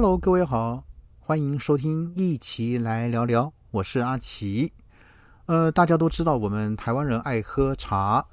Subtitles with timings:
[0.00, 0.84] Hello，各位好，
[1.18, 4.72] 欢迎收听一起来聊聊，我是阿奇。
[5.46, 8.24] 呃，大家都知道我们台湾人爱喝茶，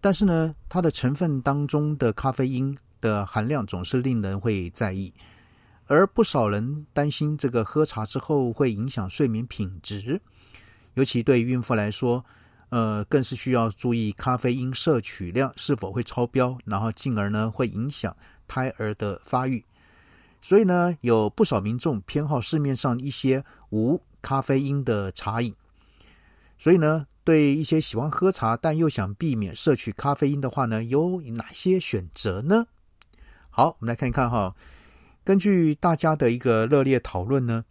[0.00, 5.14] 但是呢，它的成分当中的咖啡因的含量总是令人会在意，
[5.86, 10.20] 而不少人担心这个喝茶之后会影响睡眠品质，
[10.94, 12.24] 尤其对孕妇来说，
[12.70, 18.16] 呃，更是需要注意咖啡因摄取量是否会超标，然后进而呢会影响
[18.48, 19.64] 胎儿的发育。
[20.44, 25.54] 所以呢，有不少民众偏好市面上一些无咖啡因的茶饮。
[26.58, 32.66] 所以呢，对一些喜欢喝茶但又想避免摄取咖啡因的话呢，有哪些选择呢？
[33.48, 34.54] 好，我们来看一看哈。
[35.24, 37.64] 根据大家的一个热烈讨论呢，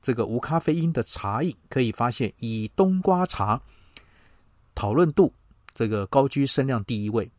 [0.00, 3.60] 这个无咖啡因的茶饮可以发现，以冬瓜茶
[4.74, 5.30] 讨论度
[5.74, 7.30] 这个高居声量第一位。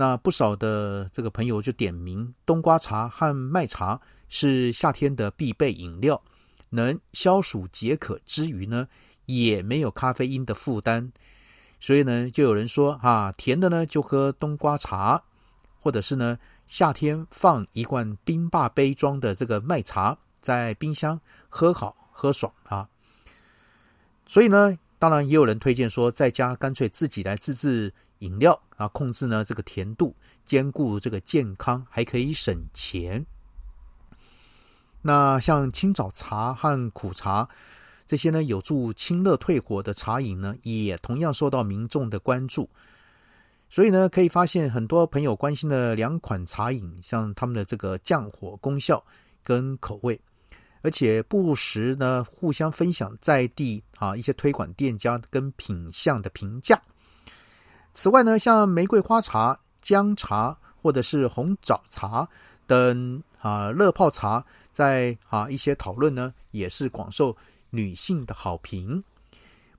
[0.00, 6.22] 那不少的这个朋友就点名冬瓜茶和麦茶是夏天的必备饮料，
[6.70, 8.86] 能消暑解渴之余呢，
[9.26, 11.10] 也没有咖啡因的负担。
[11.80, 15.20] 所以呢，就有人说啊，甜的呢就喝冬瓜茶，
[15.80, 22.88] 或者是呢夏天放一罐冰霸杯装的这个麦茶在冰箱喝好喝爽啊。
[24.28, 27.92] 所以呢，当然也有人推荐说，在家干脆自己来自制。
[28.18, 33.24] 饮料啊，控制呢这个甜度，兼顾这个健康，还可以省钱。
[35.00, 37.48] 那像清早茶和苦茶
[38.06, 42.68] 这些呢，有助清热退火的茶饮呢，也同样受到民众的关注。
[43.70, 49.04] 所以呢，可以发现很多朋友关心的两款茶饮，像他们的这个降火功效
[49.42, 50.18] 跟口味，
[50.80, 56.80] 而且不时呢互相分享在地啊一些推广店家跟品相的评价。
[57.92, 62.28] 此外呢，像玫瑰花茶、姜茶或者是红枣茶
[62.66, 67.36] 等啊热泡茶，在啊一些讨论呢，也是广受
[67.70, 69.02] 女性的好评。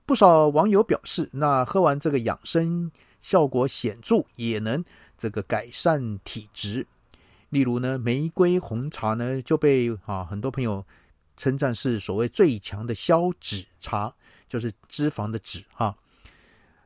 [0.04, 2.90] 不少网友表示，那喝完这个养生
[3.20, 4.84] 效果显著，也能
[5.16, 6.86] 这个改善体质。
[7.48, 10.84] 例如呢，玫瑰红茶呢就被啊很多朋友
[11.36, 14.12] 称赞是所谓最强的消脂茶，
[14.48, 15.96] 就是脂肪的脂哈。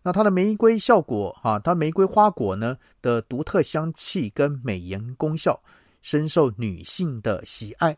[0.06, 5.58] 那它的玫瑰效果啊，它玫瑰花果呢的独特香气跟美颜功效，
[6.02, 7.96] 深受女性的喜爱。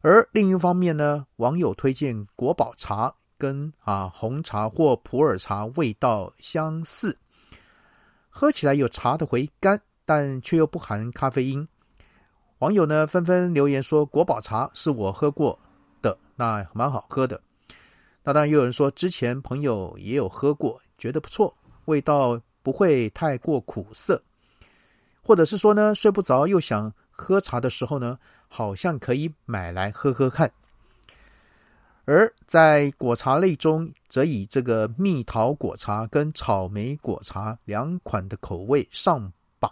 [0.00, 7.16] 而另一方面呢，网友推荐国宝茶跟啊红茶或普洱茶味道相似，
[8.28, 11.66] 喝起来有茶的回甘，但却又不含咖啡因。
[12.58, 15.56] 网友呢纷纷留言说，国宝茶是我喝过
[16.02, 17.40] 的，那蛮好喝的。
[18.26, 20.80] 那当然，也有人说之前朋友也有喝过。
[20.98, 24.20] 觉得不错，味道不会太过苦涩，
[25.22, 30.50] 或者是说呢，睡不着又想喝茶的时候呢，好像可以买来喝喝看。
[32.04, 39.70] 而在果茶类中，则以这个蜜桃果茶跟草莓果茶两款的口味上榜。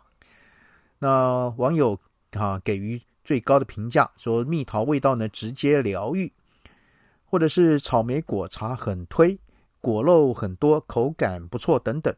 [1.01, 1.99] 那网友
[2.33, 6.31] 啊给予最高的评价，说蜜桃味道呢直接疗愈，
[7.35, 9.37] 或者是草莓果茶很推。
[9.81, 12.15] 果肉很多，口感不错，等等。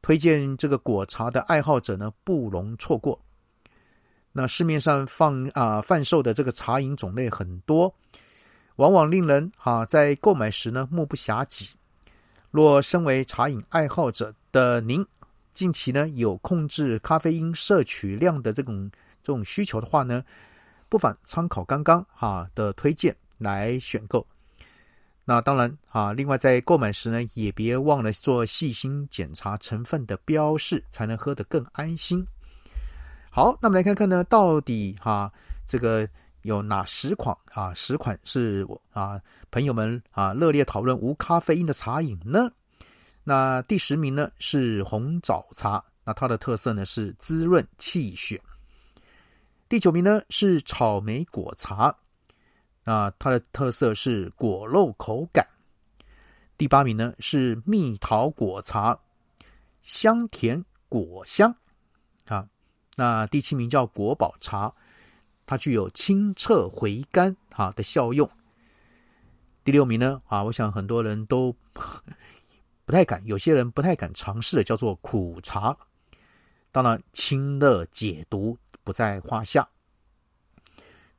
[0.00, 3.20] 推荐这个果茶的爱好者呢，不容错过。
[4.30, 7.92] 那市面上放啊贩售的这个茶饮种类很多，
[8.76, 11.74] 往往令人哈在购买时呢目不暇接。
[12.52, 15.04] 若身为茶饮爱好者的您，
[15.52, 18.88] 近期呢有控制咖啡因摄取量的这种
[19.20, 20.22] 这种需求的话呢，
[20.88, 24.26] 不妨参考刚刚哈的推荐来选购。
[25.24, 32.26] 那当然啊，另外在购买时呢，也别忘了做细心检查成分的标示，才能喝得更安心。
[33.30, 35.32] 好，那么来看看呢，到底哈
[35.66, 36.08] 这个
[36.42, 37.72] 有哪十款啊？
[37.72, 39.20] 十款是我啊
[39.50, 42.50] 朋友们啊热烈讨论无咖啡因的茶饮呢？
[43.22, 48.42] 那第十名呢是红枣茶，那它的特色呢是滋润气血。
[49.68, 51.96] 第九名呢是草莓果茶。
[52.84, 55.46] 那它的特色是果肉口感。
[56.58, 58.98] 第八名呢是蜜桃果茶，
[59.82, 61.54] 香甜果香
[62.26, 62.48] 啊。
[62.96, 64.72] 那第七名叫国宝茶，
[65.46, 68.28] 它具有清澈回甘啊的效用。
[69.64, 71.56] 第六名呢啊，我想很多人都
[72.84, 75.76] 不太敢，有些人不太敢尝试的，叫做苦茶。
[76.70, 79.68] 当然，清热解毒不在话下。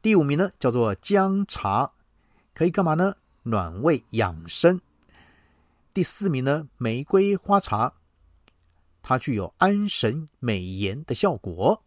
[0.04, 1.90] 第五名呢，叫做姜茶，
[2.54, 3.16] 可以干嘛呢？
[3.44, 4.82] 暖胃养生。
[5.94, 7.94] 第四名呢，玫瑰花茶，
[9.02, 11.82] 它具有安神美颜的效果。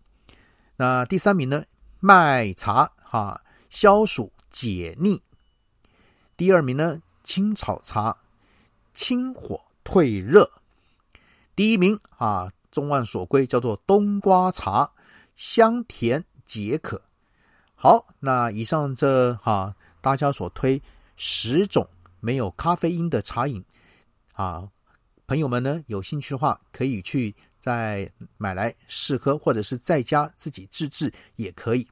[0.77, 1.67] 那第三名呢，
[2.01, 5.21] 麦茶哈，消暑解腻。
[6.39, 8.17] 第二名呢，青草茶，
[8.95, 10.51] 清火退热。
[11.55, 14.91] 第一名啊，众望所归，叫做冬瓜茶，
[15.35, 17.03] 香甜解渴。
[17.79, 20.83] 好，那以上这哈大家所推
[21.15, 21.87] 十种
[22.21, 23.63] 没有咖啡因的茶饮
[24.33, 24.69] 啊，
[25.27, 31.87] 朋友们呢有兴趣的话，可以去再买来试喝，或者是在家自己自制也可以。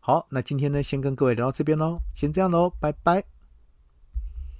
[0.00, 3.33] 好，那今天呢，先跟各位聊到这边喽，先这样喽，拜拜。